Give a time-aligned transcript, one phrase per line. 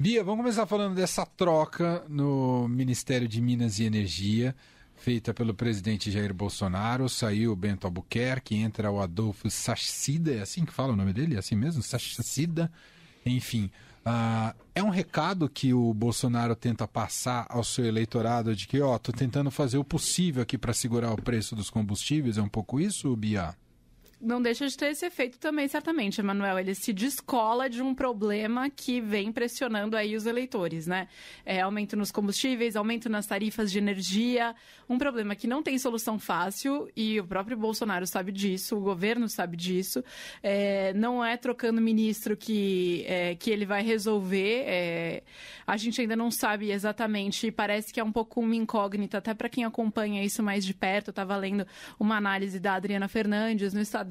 [0.00, 4.56] Bia, vamos começar falando dessa troca no Ministério de Minas e Energia,
[4.96, 7.06] feita pelo presidente Jair Bolsonaro.
[7.06, 11.36] Saiu o Bento Albuquerque, entra o Adolfo Sachida, é assim que fala o nome dele?
[11.36, 11.82] É assim mesmo?
[11.82, 12.72] Sachida?
[13.26, 13.70] Enfim,
[14.06, 18.96] uh, é um recado que o Bolsonaro tenta passar ao seu eleitorado de que, ó,
[18.96, 22.38] tô tentando fazer o possível aqui para segurar o preço dos combustíveis.
[22.38, 23.54] É um pouco isso, Bia?
[24.20, 26.58] Não deixa de ter esse efeito também, certamente, Emanuel.
[26.58, 31.08] Ele se descola de um problema que vem pressionando aí os eleitores, né?
[31.44, 34.54] É, aumento nos combustíveis, aumento nas tarifas de energia,
[34.88, 39.26] um problema que não tem solução fácil e o próprio Bolsonaro sabe disso, o governo
[39.28, 40.04] sabe disso.
[40.42, 44.64] É, não é trocando ministro que, é, que ele vai resolver.
[44.66, 45.22] É,
[45.66, 49.48] a gente ainda não sabe exatamente, parece que é um pouco uma incógnita, até para
[49.48, 51.08] quem acompanha isso mais de perto.
[51.08, 51.66] Estava lendo
[51.98, 54.09] uma análise da Adriana Fernandes no Estado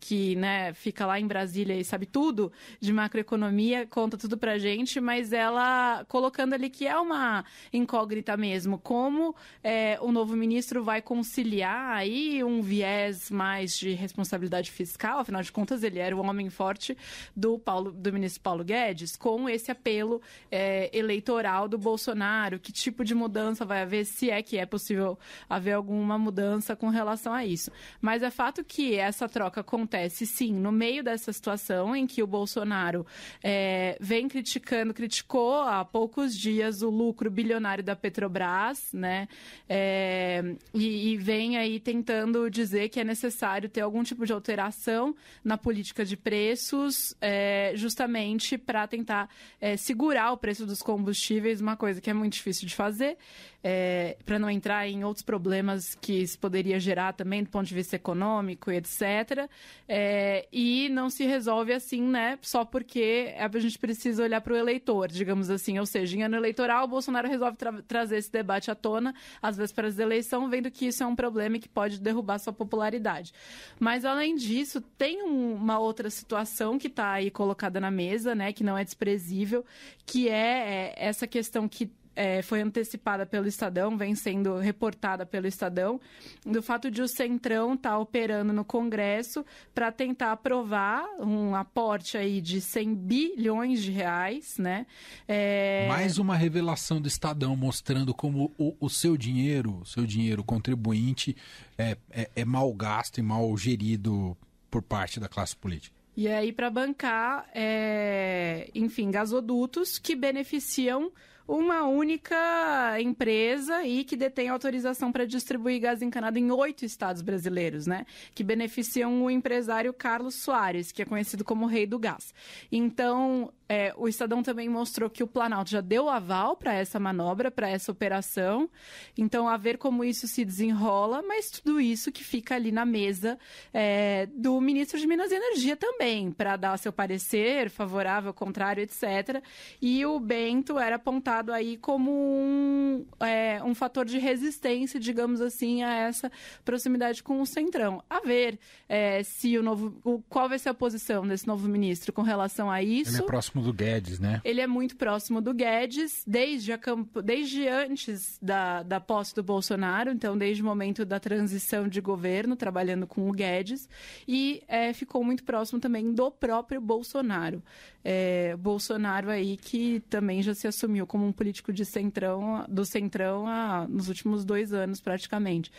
[0.00, 5.00] Que né, fica lá em Brasília e sabe tudo de macroeconomia, conta tudo pra gente,
[5.00, 11.00] mas ela colocando ali que é uma incógnita mesmo, como é, o novo ministro vai
[11.00, 16.50] conciliar aí um viés mais de responsabilidade fiscal, afinal de contas ele era o homem
[16.50, 16.96] forte
[17.34, 20.20] do, Paulo, do ministro Paulo Guedes, com esse apelo
[20.50, 25.18] é, eleitoral do Bolsonaro, que tipo de mudança vai haver, se é que é possível
[25.48, 27.70] haver alguma mudança com relação a isso.
[28.00, 32.26] Mas é fato que essa troca acontece, sim, no meio dessa situação em que o
[32.26, 33.04] Bolsonaro
[33.42, 39.26] é, vem criticando, criticou há poucos dias o lucro bilionário da Petrobras, né?
[39.68, 45.16] É, e, e vem aí tentando dizer que é necessário ter algum tipo de alteração
[45.42, 49.28] na política de preços, é, justamente para tentar
[49.60, 53.18] é, segurar o preço dos combustíveis, uma coisa que é muito difícil de fazer,
[53.66, 57.74] é, para não entrar em outros problemas que isso poderia gerar também do ponto de
[57.74, 59.48] vista econômico e etc.
[59.88, 62.38] É, e não se resolve assim, né?
[62.42, 65.78] Só porque a gente precisa olhar para o eleitor, digamos assim.
[65.78, 69.56] Ou seja, em ano eleitoral, o Bolsonaro resolve tra trazer esse debate à tona, às
[69.56, 73.32] vésperas da eleição, vendo que isso é um problema que pode derrubar sua popularidade.
[73.80, 78.52] Mas, além disso, tem um, uma outra situação que está aí colocada na mesa, né?
[78.52, 79.64] Que não é desprezível,
[80.04, 85.46] que é, é essa questão que é, foi antecipada pelo Estadão, vem sendo reportada pelo
[85.46, 86.00] Estadão,
[86.44, 89.44] do fato de o Centrão estar tá operando no Congresso
[89.74, 94.86] para tentar aprovar um aporte aí de 100 bilhões de reais, né?
[95.26, 95.86] É...
[95.88, 101.36] Mais uma revelação do Estadão mostrando como o, o seu dinheiro, o seu dinheiro contribuinte
[101.76, 104.36] é, é, é mal gasto e mal gerido
[104.70, 105.94] por parte da classe política.
[106.16, 111.10] E aí para bancar, é, enfim, gasodutos que beneficiam
[111.46, 117.86] uma única empresa e que detém autorização para distribuir gás encanado em oito estados brasileiros,
[117.86, 118.06] né?
[118.34, 122.32] Que beneficiam o empresário Carlos Soares, que é conhecido como rei do gás.
[122.72, 127.50] Então, é, o Estadão também mostrou que o Planalto já deu aval para essa manobra,
[127.50, 128.70] para essa operação.
[129.16, 133.38] Então, a ver como isso se desenrola, mas tudo isso que fica ali na mesa
[133.72, 139.42] é, do ministro de Minas e Energia também, para dar seu parecer favorável, contrário, etc.
[139.80, 145.82] E o Bento era apontado aí como um, é, um fator de resistência, digamos assim,
[145.82, 146.30] a essa
[146.64, 148.02] proximidade com o Centrão.
[148.08, 148.58] A ver
[148.88, 150.00] é, se o novo.
[150.04, 153.10] O, qual vai ser a posição desse novo ministro com relação a isso.
[153.10, 154.40] Ele é próximo do Guedes, né?
[154.44, 156.78] Ele é muito próximo do Guedes, desde, a,
[157.24, 162.56] desde antes da, da posse do Bolsonaro, então desde o momento da transição de governo,
[162.56, 163.88] trabalhando com o Guedes,
[164.26, 167.62] e é, ficou muito próximo também do próprio Bolsonaro.
[168.04, 173.46] É, Bolsonaro aí que também já se assumiu como um político de centrão, do centrão
[173.88, 175.70] nos últimos dois anos, praticamente.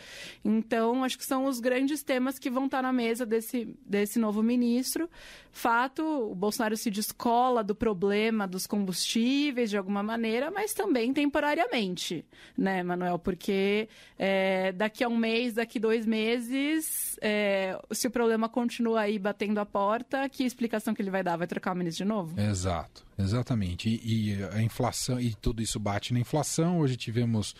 [0.44, 4.42] Então, acho que são os grandes temas que vão estar na mesa desse, desse novo
[4.42, 5.08] ministro.
[5.52, 12.24] Fato, o Bolsonaro se descola do problema dos combustíveis de alguma maneira, mas também temporariamente,
[12.56, 13.18] né, Manuel?
[13.18, 19.18] Porque é, daqui a um mês, daqui dois meses, é, se o problema continua aí
[19.18, 21.36] batendo a porta, que explicação que ele vai dar?
[21.36, 22.38] Vai trocar o ministro de novo?
[22.38, 23.88] Exato, exatamente.
[23.88, 26.80] E, e a inflação, e tudo isso bate na inflação.
[26.80, 27.54] Hoje tivemos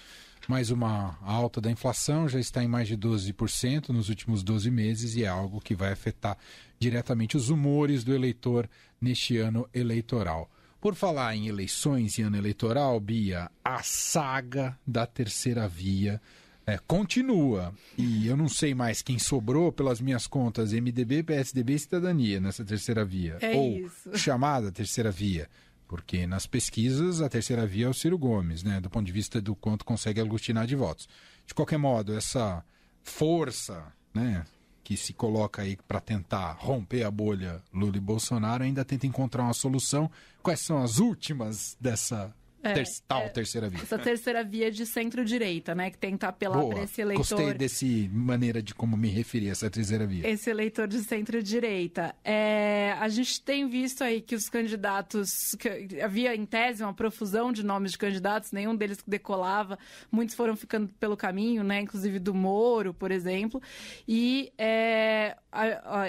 [0.48, 5.16] mais uma alta da inflação, já está em mais de 12% nos últimos 12 meses
[5.16, 6.36] e é algo que vai afetar
[6.78, 8.68] diretamente os humores do eleitor
[9.00, 10.50] neste ano eleitoral.
[10.80, 16.20] Por falar em eleições e ano eleitoral, Bia, a saga da terceira via
[16.66, 17.72] é, continua.
[17.96, 22.64] E eu não sei mais quem sobrou pelas minhas contas, MDB, PSDB e Cidadania nessa
[22.64, 23.38] terceira via.
[23.40, 24.18] É ou isso.
[24.18, 25.48] chamada terceira via.
[25.88, 28.80] Porque nas pesquisas a terceira via é o Ciro Gomes, né?
[28.80, 31.08] Do ponto de vista do quanto consegue aglutinar de votos.
[31.46, 32.64] De qualquer modo, essa
[33.02, 34.44] força, né?
[34.86, 39.42] que se coloca aí para tentar romper a bolha Lula e Bolsonaro, ainda tenta encontrar
[39.42, 40.08] uma solução.
[40.40, 42.32] Quais são as últimas dessa
[42.74, 43.82] ter, tal é, terceira via.
[43.82, 45.90] Essa terceira via de centro-direita, né?
[45.90, 47.36] Que tenta apelar para esse eleitor.
[47.38, 50.28] Gostei desse maneira de como me referir a essa terceira via.
[50.28, 52.14] Esse eleitor de centro-direita.
[52.24, 55.54] É, a gente tem visto aí que os candidatos.
[55.58, 59.78] Que havia em tese uma profusão de nomes de candidatos, nenhum deles decolava,
[60.10, 61.80] muitos foram ficando pelo caminho, né?
[61.80, 63.60] Inclusive do Moro, por exemplo.
[64.06, 65.05] E é,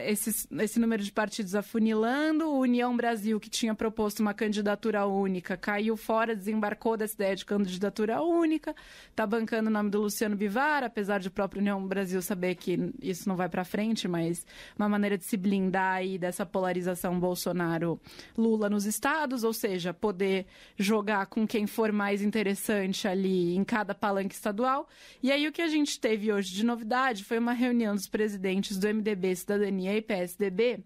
[0.05, 5.57] esse, esse número de partidos afunilando, o União Brasil, que tinha proposto uma candidatura única,
[5.57, 8.75] caiu fora desembarcou dessa ideia de candidatura única,
[9.09, 12.93] está bancando o nome do Luciano Bivar, apesar de o próprio União Brasil saber que
[13.01, 14.45] isso não vai para frente, mas
[14.77, 20.45] uma maneira de se blindar aí dessa polarização Bolsonaro-Lula nos estados, ou seja, poder
[20.77, 24.87] jogar com quem for mais interessante ali em cada palanque estadual.
[25.21, 28.77] E aí o que a gente teve hoje de novidade foi uma reunião dos presidentes
[28.77, 30.79] do MDB, Cidadania e PSDB,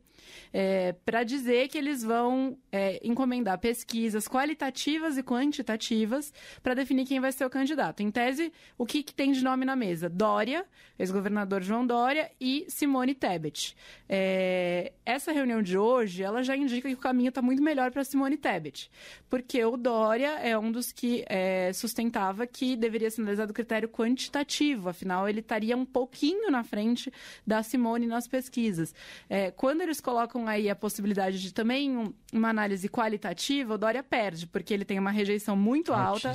[0.53, 7.19] é, para dizer que eles vão é, encomendar pesquisas qualitativas e quantitativas para definir quem
[7.19, 8.01] vai ser o candidato.
[8.01, 10.09] Em tese, o que, que tem de nome na mesa?
[10.09, 10.65] Dória,
[10.97, 13.75] ex-governador João Dória e Simone Tebet.
[14.07, 18.03] É, essa reunião de hoje, ela já indica que o caminho está muito melhor para
[18.03, 18.89] Simone Tebet,
[19.29, 23.89] porque o Dória é um dos que é, sustentava que deveria ser analisado o critério
[23.89, 27.11] quantitativo, afinal ele estaria um pouquinho na frente
[27.45, 28.93] da Simone nas pesquisas.
[29.29, 34.03] É, quando eles colocam aí a possibilidade de também um, uma análise qualitativa, o Dória
[34.03, 36.33] perde, porque ele tem uma rejeição muito alta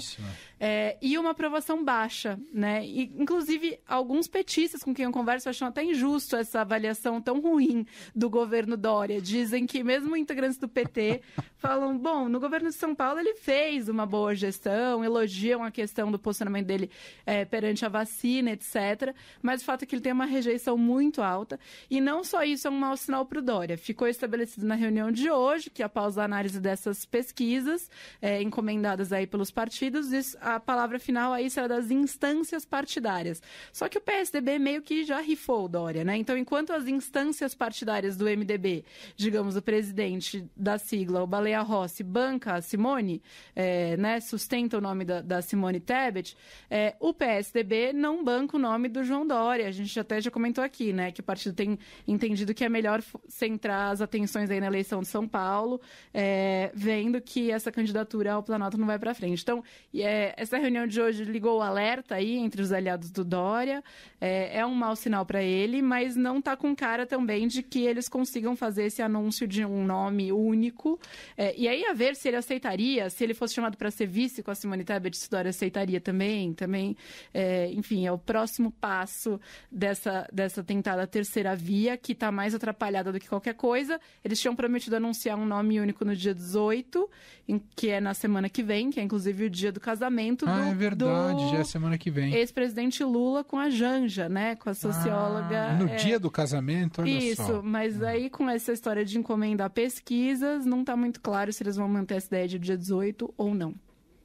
[0.58, 2.86] é, e uma aprovação baixa, né?
[2.86, 7.86] E, inclusive, alguns petistas com quem eu converso acham até injusto essa avaliação tão ruim
[8.14, 9.20] do governo Dória.
[9.20, 11.20] Dizem que mesmo integrantes do PT
[11.58, 16.10] falam, bom, no governo de São Paulo ele fez uma boa gestão, elogiam a questão
[16.10, 16.90] do posicionamento dele
[17.26, 19.14] é, perante a vacina, etc.
[19.42, 22.66] Mas o fato é que ele tem uma rejeição muito alta e não só isso
[22.66, 23.65] é um mau sinal para o Dória.
[23.74, 27.90] Ficou estabelecido na reunião de hoje que após a análise dessas pesquisas
[28.20, 33.42] é, encomendadas aí pelos partidos, a palavra final aí será das instâncias partidárias.
[33.72, 36.16] Só que o PSDB meio que já rifou o Dória, né?
[36.16, 38.84] Então, enquanto as instâncias partidárias do MDB,
[39.16, 43.22] digamos, o presidente da sigla, o Baleia Rossi, banca a Simone,
[43.54, 46.36] é, né, sustenta o nome da, da Simone Tebet,
[46.68, 49.68] é, o PSDB não banca o nome do João Dória.
[49.68, 53.02] A gente até já comentou aqui, né, que o partido tem entendido que é melhor
[53.46, 55.80] centrar as atenções aí na eleição de São Paulo,
[56.12, 59.42] é, vendo que essa candidatura ao Planalto não vai para frente.
[59.42, 59.62] Então,
[59.94, 63.82] é, essa reunião de hoje ligou o alerta aí entre os aliados do Dória.
[64.20, 67.86] É, é um mau sinal para ele, mas não está com cara também de que
[67.86, 70.98] eles consigam fazer esse anúncio de um nome único.
[71.36, 74.42] É, e aí, a ver se ele aceitaria, se ele fosse chamado para ser vice
[74.42, 76.52] com a Simone Tebet, se Dória aceitaria também.
[76.52, 76.96] também
[77.32, 79.40] é, enfim, é o próximo passo
[79.70, 84.00] dessa, dessa tentada terceira via, que está mais atrapalhada do que qualquer coisa.
[84.24, 87.08] Eles tinham prometido anunciar um nome único no dia 18,
[87.48, 90.56] em, que é na semana que vem, que é inclusive o dia do casamento ah,
[90.56, 90.68] do.
[90.68, 92.34] É verdade, já é semana que vem.
[92.34, 94.56] Ex-presidente Lula com a Janja, né?
[94.56, 95.70] Com a socióloga.
[95.70, 95.96] Ah, no é...
[95.96, 97.62] dia do casamento, olha Isso, só.
[97.62, 98.08] mas ah.
[98.08, 102.16] aí com essa história de encomendar pesquisas, não está muito claro se eles vão manter
[102.16, 103.74] essa ideia de dia 18 ou não.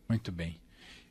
[0.08, 0.60] Muito bem.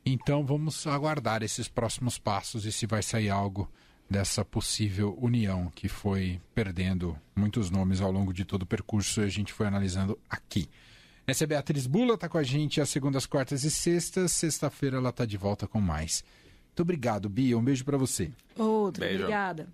[0.05, 3.71] Então vamos aguardar esses próximos passos e se vai sair algo
[4.11, 9.23] dessa possível união que foi perdendo muitos nomes ao longo de todo o percurso e
[9.23, 10.69] a gente foi analisando aqui.
[11.25, 14.33] Essa é a Beatriz Bula, está com a gente às segundas, quartas e sextas.
[14.33, 16.25] Sexta-feira ela está de volta com mais.
[16.67, 17.57] Muito obrigado, Bia.
[17.57, 18.29] Um beijo para você.
[18.57, 19.19] Outro, beijo.
[19.23, 19.69] obrigada.